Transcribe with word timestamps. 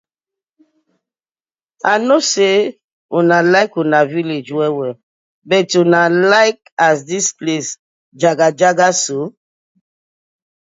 I 1.91 1.93
no 2.07 2.17
say 2.31 2.53
una 3.17 3.37
like 3.53 3.73
una 3.83 3.99
villag 4.11 4.47
well 4.57 4.75
well 4.79 4.95
but 5.49 5.69
una 5.83 6.03
like 6.33 6.61
as 6.87 6.97
di 7.09 7.19
place 7.39 7.69
jagajaga 8.21 8.89
so? 9.03 9.19